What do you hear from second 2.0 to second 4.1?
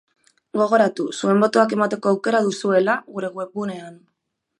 aukera duzuela gure webgunean.